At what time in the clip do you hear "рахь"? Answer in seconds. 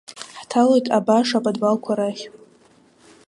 1.97-2.23